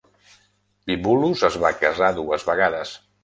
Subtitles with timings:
[0.91, 2.97] Bibulus es va casar dues vegades.